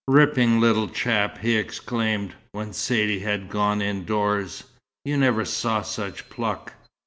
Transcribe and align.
"Ripping 0.07 0.59
little 0.59 0.87
chap," 0.89 1.37
he 1.37 1.55
exclaimed, 1.55 2.33
when 2.53 2.73
Saidee 2.73 3.19
had 3.19 3.49
gone 3.51 3.83
indoors. 3.83 4.63
"You 5.05 5.15
never 5.15 5.45
saw 5.45 5.83
such 5.83 6.27
pluck. 6.27 6.73